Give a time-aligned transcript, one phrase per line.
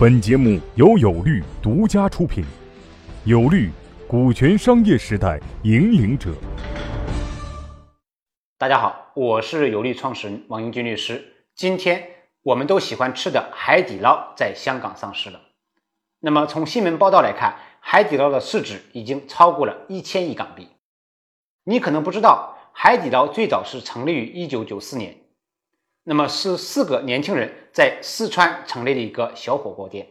[0.00, 2.42] 本节目由有律独家出品，
[3.26, 3.68] 有律，
[4.08, 6.32] 股权商业时代引领者。
[8.56, 11.44] 大家好，我是有律创始人王英军律师。
[11.54, 12.02] 今天
[12.40, 15.38] 我们都喜欢吃的海底捞在香港上市了。
[16.20, 20.66] 那么从新闻报道来看，海底捞的市值已经超过了一千亿港币。
[21.64, 25.19] 你可能不知道，海底捞最早是成立于一九九四年。
[26.02, 30.08] 那么是四个年轻人在四川成立了一个小火锅店。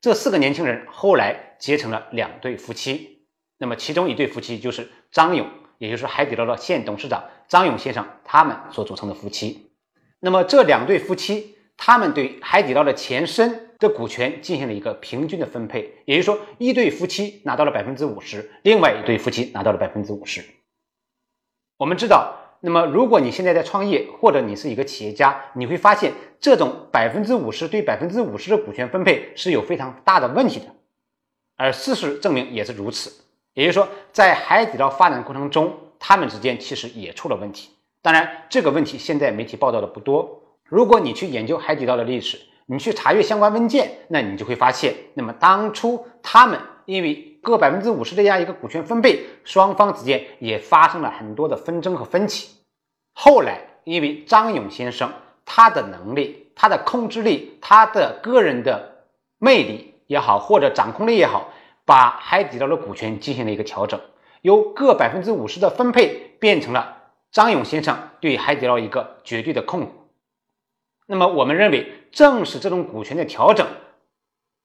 [0.00, 3.26] 这四个年轻人后来结成了两对夫妻。
[3.56, 9.72] 那么其中一对夫妻就是张勇，也就是海底捞的现董事长张勇先生他们所组成的夫妻。
[10.20, 20.44] 那么这两对夫妻，他们对海底捞的前身的股权进行了一个平均的分配，也就是说，一对夫妻拿到了百分之五十，另外一对夫妻拿到了百分之五十。
[21.78, 22.37] 我们知道。
[22.60, 30.66] 那么，如果你现在在创业，或者你是一个企业家，你会发现这种百分之五十对百分之五十的股权分配是有非常大的问题的，
[31.56, 33.12] 而事实证明也是如此。
[33.54, 37.70] 也就是说，在海底捞发展过程中，他们之间其实也出了问题。
[38.02, 40.42] 当然，这个问题现在媒体报道的不多。
[40.64, 52.56] 如果你去研究海底捞的历史，你去查阅相关文件，那你就会发现，那么当初他们因为各百分之五十的这样一个股权分配，双方之间也发生了很多的纷争和分歧。
[53.14, 55.12] 后来，因为张勇先生
[55.44, 59.06] 他的能力、他的控制力、他的个人的
[59.38, 61.48] 魅力也好，或者掌控力也好，
[61.84, 64.00] 把海底捞的股权进行了一个调整，
[64.42, 66.96] 由各百分之五十的分配变成了
[67.30, 69.92] 张勇先生对海底捞一个绝对的控股。
[71.06, 73.66] 那么，我们认为，正是这种股权的调整，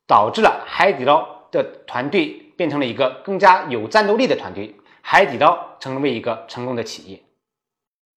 [0.05, 2.42] 导致了海底捞的团队。
[2.55, 7.21] 变成了一个更加有战斗力的团队，海底捞成为一个成功的企业。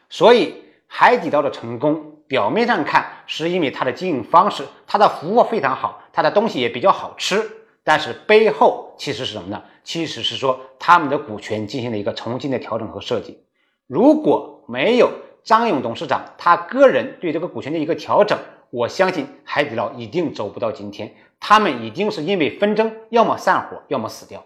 [0.09, 0.55] 所以，
[0.87, 7.51] 海底捞的成功表面上看是因为它的经营方式，它的服务非常好，它的东西也比较好吃。
[7.83, 9.63] 但是背后其实是什么呢？
[9.85, 13.45] 其实是说他们的股权进行了一个重新的调整和设计。
[13.87, 15.13] 如果没有
[15.45, 18.37] 张勇董事长他个人对这个股权的一个调整，
[18.71, 21.15] 我相信海底捞一定走不到今天。
[21.41, 24.45] 他们已经是因为纷争，要么散伙，要么死掉。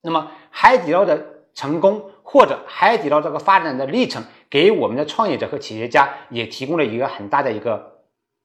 [0.00, 8.00] 那么，海底捞的成功，或者海底捞这个发展的历程，给我们的创业者和企业家也提供了一个很大的一个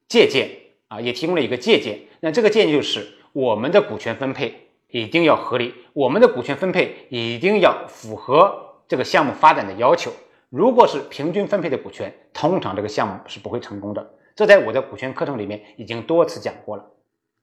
[0.08, 0.50] 借鉴
[0.88, 2.00] 啊，也提供了一个借鉴。
[2.20, 10.12] 那这个建议就是，我们的股权分配一定要合理，我们的股权分配一定要符合这个项目发展的要求。
[10.50, 14.14] 如果是平均分配的股权，通常这个项目是不会成功的。
[14.36, 16.86] 这在我的股权课程里面已经多次讲过了。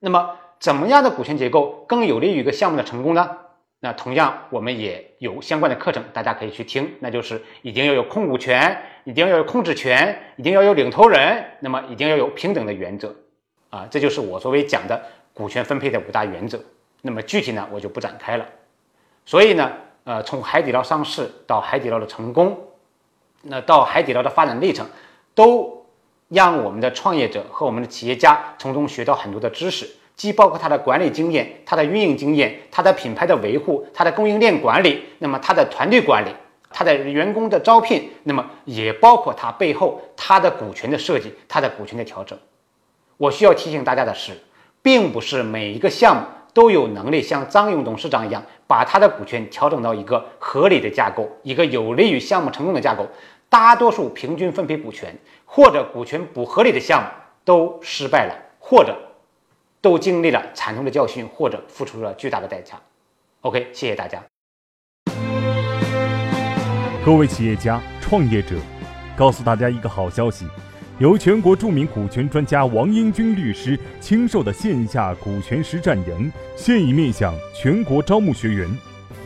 [0.02, 3.36] 那么，怎么样的股权结构更有利于一个项目的成功呢？
[3.80, 6.96] 那同样，我们也有相关的课程，大家可以去听。
[7.00, 13.14] 那就是一定要有控股权，一定要有控制权，一定要有领头人，那么一定要有平等的原则
[13.70, 15.02] 啊，这就是我所谓讲的
[15.34, 16.58] 股权分配的五大原则。
[17.02, 18.46] 那么具体呢，我就不展开了。
[19.26, 19.70] 所以呢，
[20.04, 22.58] 呃，从海底捞上市到海底捞的成功，
[23.42, 24.86] 那到海底捞的发展历程，
[25.34, 25.79] 都。
[26.30, 36.30] 让我们的创业者和我们的企业家从中学到很多的知识，既包括他的管理经验、他的运营经验、他的品牌的维护、他的供应链管理，那么他的团队管理、
[36.70, 42.38] 他的员工的招聘，那么也包括他背后他的股权的设计、他的股权的调整。
[43.16, 44.32] 我需要提醒大家的是，
[44.82, 46.22] 并不是每一个项目
[46.54, 53.08] 都有能力像张勇董事长一样，把他的股权调整到一个合理的架构，一个有利于项目成功的架构。
[53.50, 55.12] 大多数平均分配股权
[55.44, 57.08] 或者股权不合理的项目
[57.44, 58.96] 都失败了，或者
[59.80, 62.80] 都经历了惨痛的教训，或者付出了巨大的代价。
[63.40, 64.22] OK，谢谢大家。
[67.04, 68.54] 各位企业家、创业者，
[69.16, 70.46] 告诉大家一个好消息：
[71.00, 78.70] 由全国著名股权专家王英军律师亲授的线下股权实战营现已面向全国招募学员，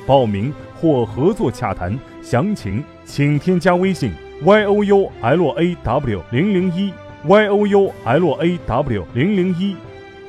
[0.06, 2.83] 报名或合作洽谈详情。
[3.07, 4.12] 请添加微信
[4.43, 6.93] y o u l a w 零零一
[7.27, 9.76] y o u l a w 零零一，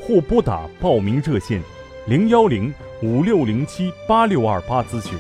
[0.01, 1.61] 或拨打报名热线
[2.05, 5.17] 零幺零五六零七八六二八咨询。